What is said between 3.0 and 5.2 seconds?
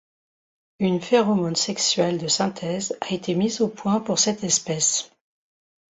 a été mise au point pour cette espèce.